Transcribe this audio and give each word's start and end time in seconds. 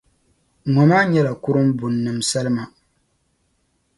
Ŋɔ 0.71 0.83
maa 0.89 1.05
nyɛla 1.11 1.31
kurumbuni 1.43 1.97
nima 2.03 2.21
salima. 2.29 2.63